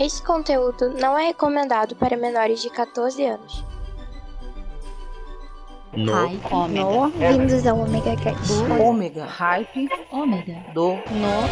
[0.00, 3.62] Este conteúdo não é recomendado para menores de 14 anos.
[5.92, 6.10] No.
[6.10, 6.40] Hype.
[6.50, 6.84] Ômega.
[6.84, 7.10] No.
[7.10, 8.50] Bem-vindos ao Omega Cast.
[8.80, 9.26] Ômega.
[9.26, 9.90] Hype.
[10.10, 10.56] Ômega.
[10.72, 10.94] Do.
[10.94, 11.44] No.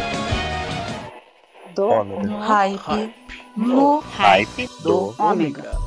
[1.75, 1.89] Do.
[1.89, 2.23] Ômega.
[2.23, 2.39] No.
[2.39, 3.13] Hype.
[3.55, 3.99] No.
[3.99, 5.13] Hype Do.
[5.19, 5.77] Ômega.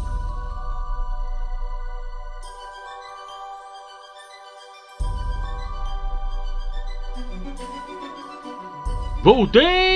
[9.24, 9.91] Voltei!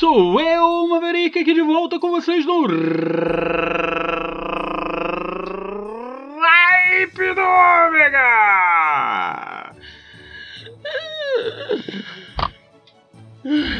[0.00, 2.66] Sou eu, Maverick, aqui de volta com vocês no
[6.40, 8.16] Hype do Ômega!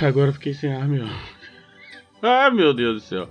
[0.07, 1.07] Agora fiquei sem ar, meu.
[2.21, 3.27] Ah, meu Deus do céu.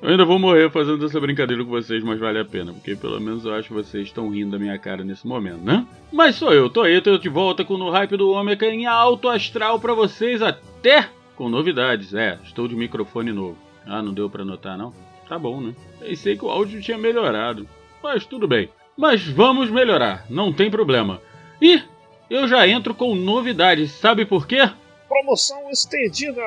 [0.00, 3.20] Eu ainda vou morrer fazendo essa brincadeira com vocês, mas vale a pena, porque pelo
[3.20, 5.84] menos eu acho que vocês estão rindo da minha cara nesse momento, né?
[6.12, 9.28] Mas sou eu, tô aí, tô de volta com o Hype do Ômega em alto
[9.28, 12.14] astral pra vocês, até com novidades.
[12.14, 13.58] É, estou de microfone novo.
[13.86, 14.92] Ah, não deu pra notar não?
[15.28, 15.74] Tá bom, né?
[16.00, 17.68] Pensei que o áudio tinha melhorado,
[18.02, 18.68] mas tudo bem.
[18.96, 21.20] Mas vamos melhorar, não tem problema.
[21.60, 21.82] E
[22.30, 24.70] eu já entro com novidades, sabe por quê?
[25.08, 26.42] Promoção estendida.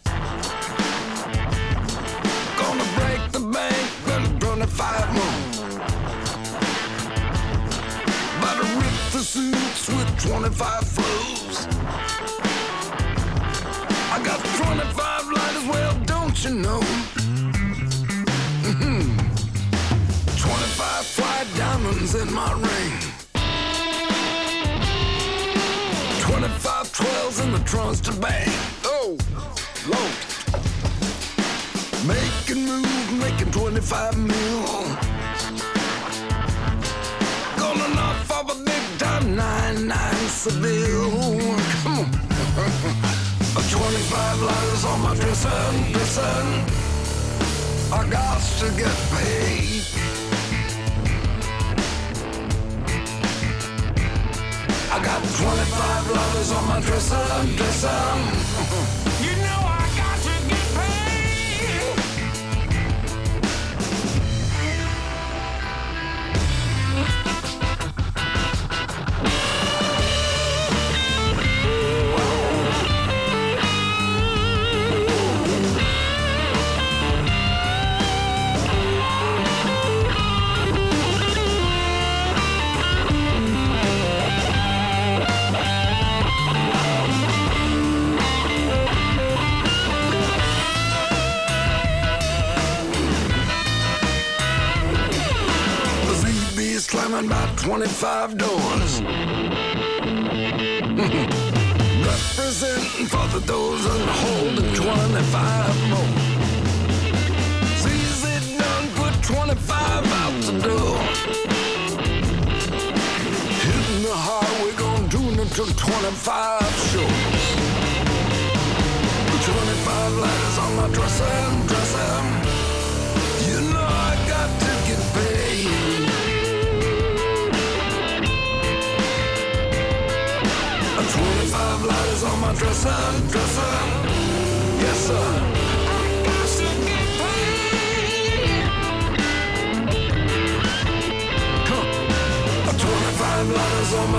[2.57, 5.41] Gonna break the bank, then twenty-five more.
[8.39, 11.67] About to rip the suits with twenty-five flows.
[14.13, 16.81] I got 25 lighters, well, don't you know?
[18.63, 19.01] Mm -hmm.
[20.37, 22.95] 25 fly diamonds in my ring.
[26.19, 28.51] 25 12s in the trunks to bang.
[28.85, 29.17] Oh,
[29.91, 30.15] Lord.
[32.05, 34.65] Making moves, making 25 mil.
[37.57, 41.39] Gonna knock off a big time 9-9 Seville.
[41.83, 43.01] Come on.
[43.81, 45.49] 25 lighters on my dresser,
[45.91, 46.21] dresser.
[47.91, 49.81] I got to get paid.
[54.91, 58.40] I got 25 lighters on my dresser, dresser.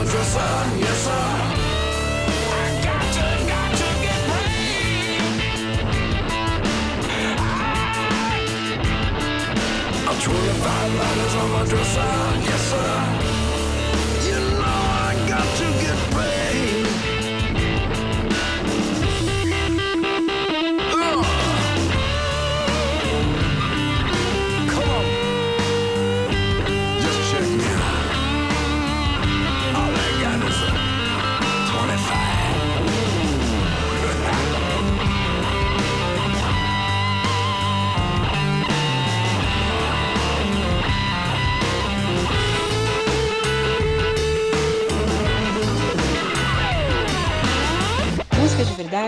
[0.04, 1.12] soldier son, yes sir.
[10.22, 12.31] Twenty-five letters on my dresser.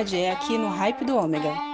[0.04, 1.73] Verdade é aqui no Hype do Ômega.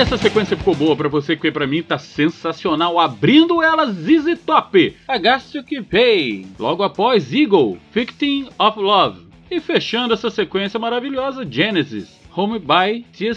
[0.00, 2.98] Essa sequência ficou boa pra você, que pra mim tá sensacional.
[2.98, 6.46] Abrindo ela, ZZ Top, I Got to Keep Pay.
[6.58, 9.26] Logo após, Eagle, Victim of Love.
[9.50, 13.32] E fechando essa sequência maravilhosa, Genesis, Home by Tia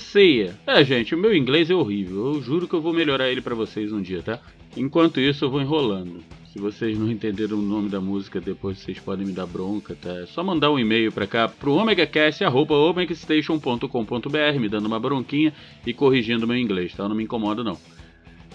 [0.66, 2.36] É, gente, o meu inglês é horrível.
[2.36, 4.40] Eu juro que eu vou melhorar ele pra vocês um dia, tá?
[4.78, 6.24] Enquanto isso, eu vou enrolando.
[6.54, 10.12] Se vocês não entenderam o nome da música, depois vocês podem me dar bronca, tá?
[10.20, 15.52] É só mandar um e-mail pra cá pro omegacast.omegastation.com.br me dando uma bronquinha
[15.84, 17.10] e corrigindo meu inglês, tá?
[17.10, 17.76] Não me incomodo não.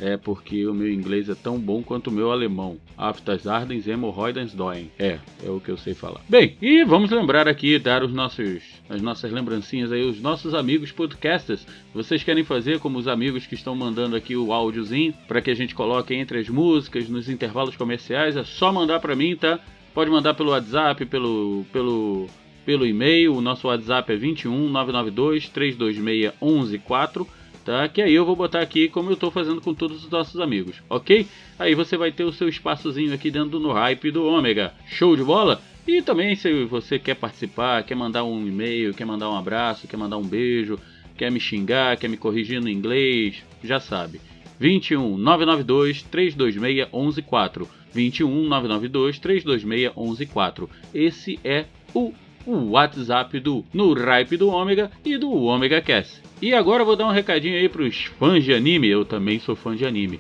[0.00, 2.78] É porque o meu inglês é tão bom quanto o meu alemão.
[2.96, 4.90] Aftas ardens hemorroidens doem.
[4.98, 6.20] É, é o que eu sei falar.
[6.28, 10.92] Bem, e vamos lembrar aqui, dar os nossos, as nossas lembrancinhas aí, os nossos amigos
[10.92, 11.66] podcasters.
[11.92, 15.54] Vocês querem fazer como os amigos que estão mandando aqui o áudiozinho para que a
[15.54, 18.36] gente coloque entre as músicas, nos intervalos comerciais?
[18.36, 19.58] É só mandar para mim, tá?
[19.92, 22.26] Pode mandar pelo WhatsApp, pelo, pelo,
[22.64, 23.34] pelo e-mail.
[23.34, 27.37] O nosso WhatsApp é 21 992 326 114
[27.68, 27.86] tá?
[27.86, 30.76] Que aí eu vou botar aqui como eu estou fazendo com todos os nossos amigos,
[30.88, 31.26] ok?
[31.58, 34.72] Aí você vai ter o seu espaçozinho aqui dentro do hype do Ômega.
[34.86, 35.60] Show de bola?
[35.86, 39.98] E também se você quer participar, quer mandar um e-mail, quer mandar um abraço, quer
[39.98, 40.80] mandar um beijo,
[41.14, 44.18] quer me xingar, quer me corrigir no inglês, já sabe.
[44.58, 52.14] 21 992 326 114 21 992 326 114 Esse é o
[52.48, 56.22] o WhatsApp do No Ripe do Ômega e do Ômega Cast.
[56.40, 59.54] E agora eu vou dar um recadinho aí pros fãs de anime, eu também sou
[59.54, 60.18] fã de anime.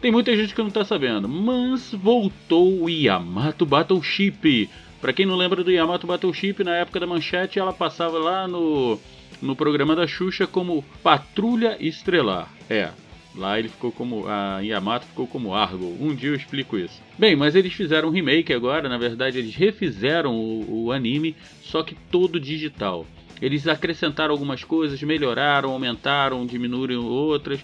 [0.00, 4.70] Tem muita gente que não tá sabendo, mas voltou o Yamato Battleship.
[5.00, 8.98] Para quem não lembra do Yamato Battleship, na época da manchete ela passava lá no,
[9.42, 12.48] no programa da Xuxa como Patrulha Estrelar.
[12.70, 12.90] É,
[13.36, 14.28] Lá ele ficou como.
[14.28, 15.96] A Yamato ficou como Argo.
[16.00, 17.02] Um dia eu explico isso.
[17.18, 21.82] Bem, mas eles fizeram um remake agora, na verdade eles refizeram o, o anime, só
[21.82, 23.06] que todo digital.
[23.42, 27.60] Eles acrescentaram algumas coisas, melhoraram, aumentaram, diminuíram outras.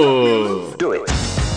[0.79, 1.47] Do it.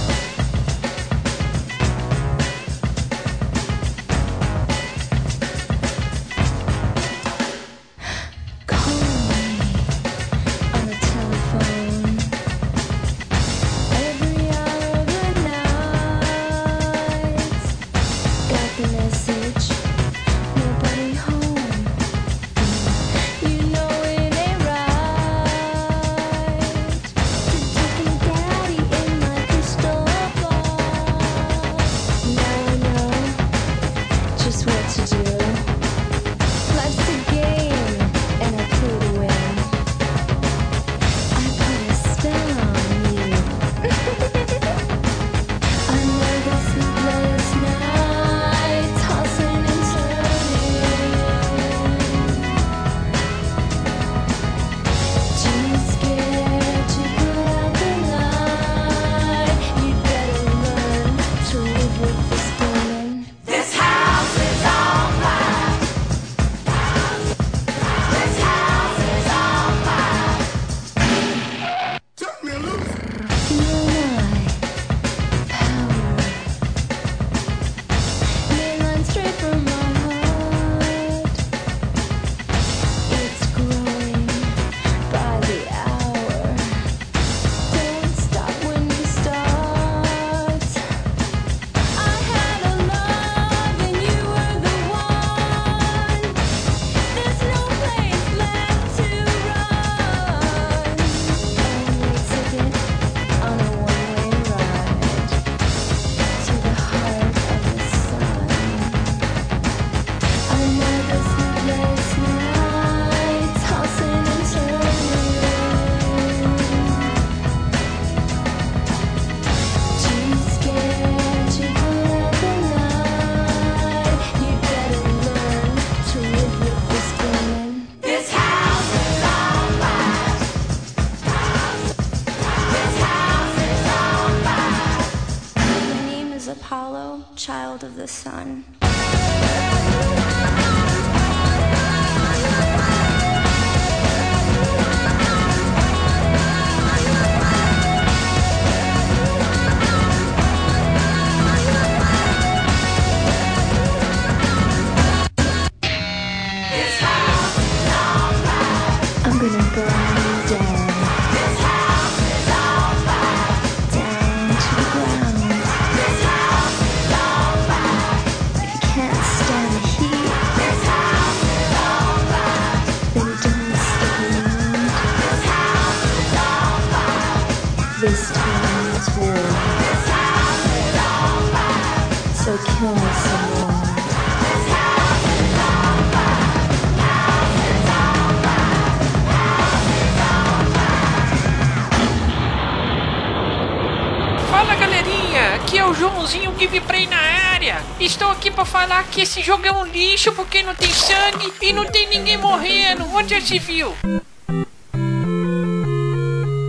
[198.62, 202.08] pra falar que esse jogo é um lixo porque não tem sangue e não tem
[202.08, 203.08] ninguém morrendo.
[203.12, 203.95] Onde já se viu?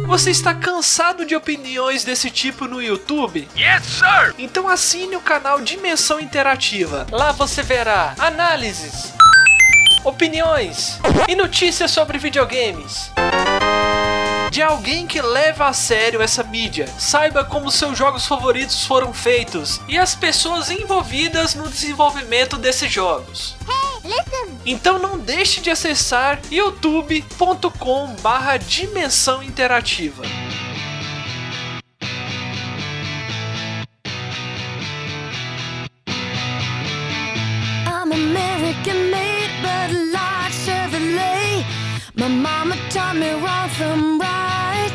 [0.06, 3.46] Você está cansado de opiniões desse tipo no YouTube?
[3.56, 4.34] Yes, sir!
[4.38, 7.06] Então assine o canal Dimensão Interativa.
[7.10, 9.12] Lá você verá análises,
[10.04, 13.10] opiniões e notícias sobre videogames
[14.52, 19.80] de alguém que leva a sério essa mídia, saiba como seus jogos favoritos foram feitos
[19.88, 23.56] e as pessoas envolvidas no desenvolvimento desses jogos.
[24.66, 30.22] Então não deixe de acessar youtube.com barra dimensão interativa.
[43.14, 44.92] me wrong from right.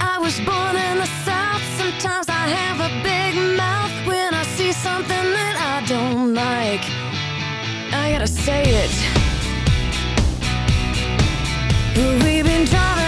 [0.00, 1.62] I was born in the South.
[1.76, 6.84] Sometimes I have a big mouth when I see something that I don't like.
[7.92, 8.92] I gotta say it.
[12.24, 13.01] We've been driving.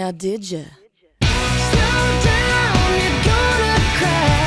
[0.00, 0.64] Now, did you?
[1.20, 4.39] Slow down, you're gonna.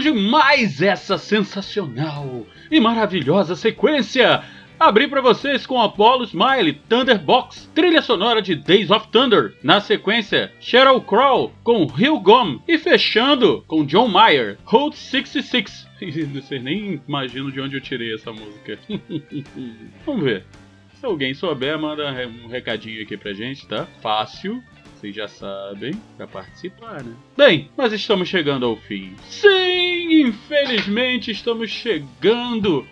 [0.00, 4.42] De mais essa sensacional e maravilhosa sequência.
[4.78, 9.54] Abri pra vocês com Apollo Smile, Thunderbox, trilha sonora de Days of Thunder.
[9.62, 15.86] Na sequência, Sheryl Crow com Hill Gom e fechando com John Mayer, Road 66.
[16.32, 18.78] Vocês nem imaginam de onde eu tirei essa música.
[20.06, 20.46] Vamos ver.
[20.94, 23.86] Se alguém souber, manda um recadinho aqui pra gente, tá?
[24.00, 24.62] Fácil,
[25.00, 27.16] vocês já sabem, pra participar, né?
[27.34, 29.14] Bem, mas estamos chegando ao fim.
[29.22, 32.86] Sim, infelizmente estamos chegando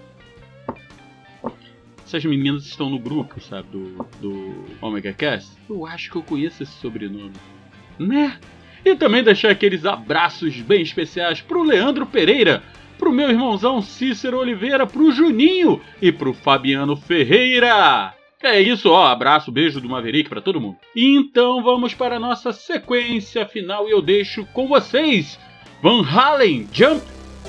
[2.03, 5.51] Essas meninas estão no grupo, sabe, do, do Omega Cast.
[5.69, 7.33] Eu acho que eu conheço esse sobrenome.
[7.99, 8.39] Né?
[8.85, 12.61] E também deixar aqueles abraços bem especiais pro Leandro Pereira,
[12.99, 18.13] pro meu irmãozão Cícero Oliveira, pro Juninho e pro Fabiano Ferreira.
[18.43, 20.77] É isso, ó, abraço, beijo do Maverick para todo mundo.
[20.95, 25.39] Então vamos para a nossa sequência final e eu deixo com vocês
[25.81, 27.01] Van Halen Jump,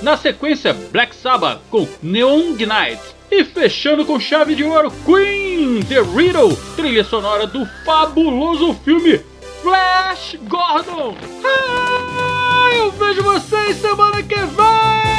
[0.03, 6.01] na sequência Black Sabbath com Neon Night e fechando com chave de ouro Queen The
[6.01, 9.21] Riddle, trilha sonora do fabuloso filme
[9.67, 11.17] Flash Gordon.
[11.45, 15.16] Ah, eu vejo vocês semana que vem!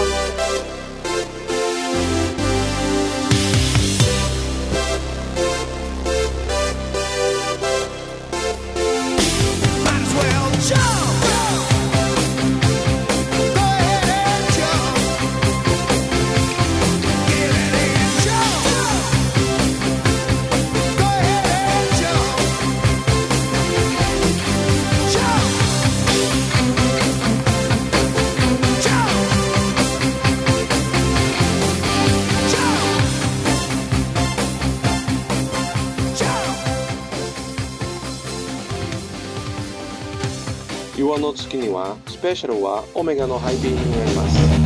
[0.00, 0.27] Oh.
[42.18, 44.57] スペシャルはオメガのハイビームになります。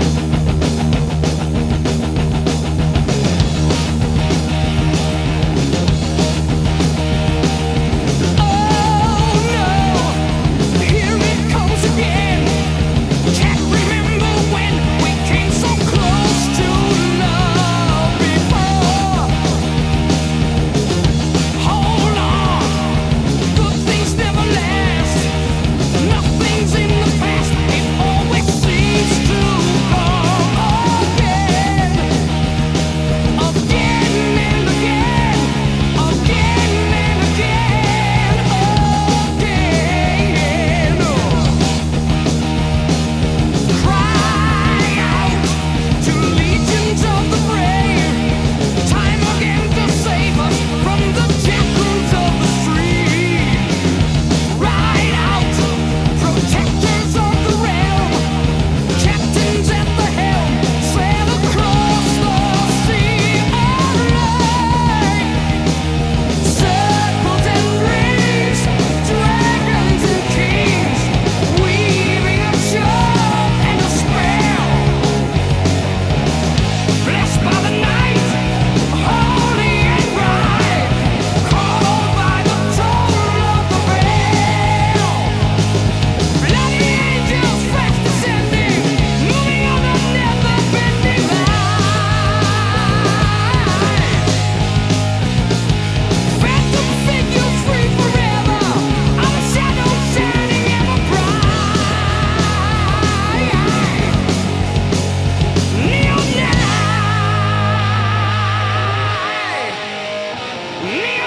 [110.82, 111.21] Neil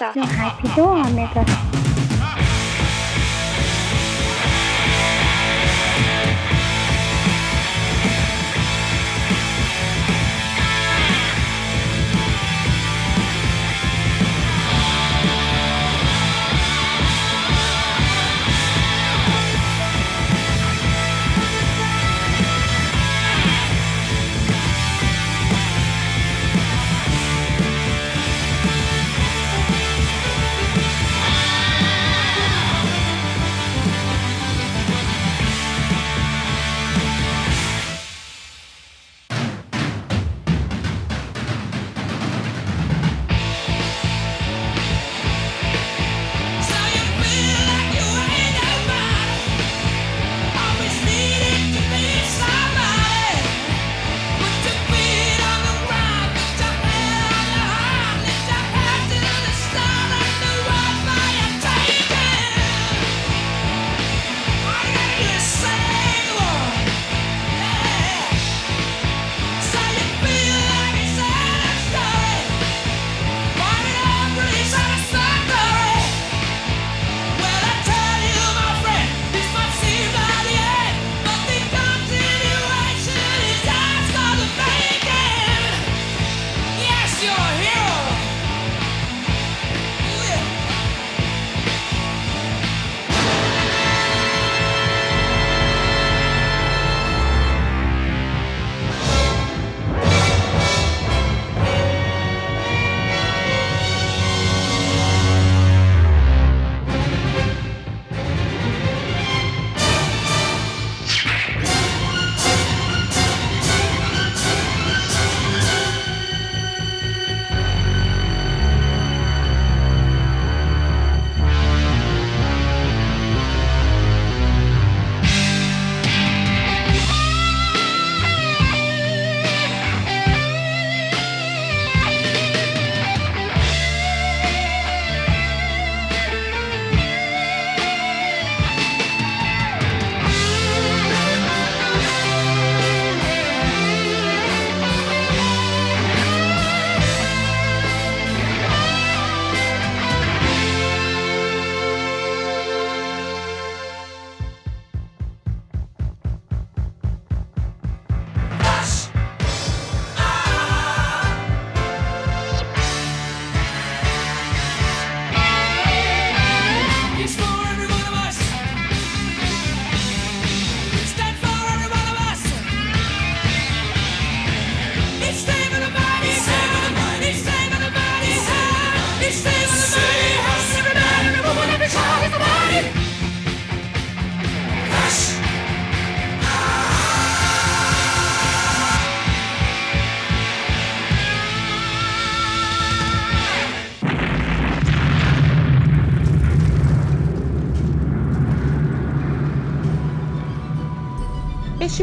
[0.00, 0.16] você quer estar.
[0.16, 1.89] No hype do